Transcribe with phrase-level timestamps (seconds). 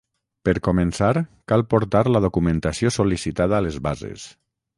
[0.47, 1.09] Per començar,
[1.53, 4.27] cal portar la documentació sol·licitada a les bases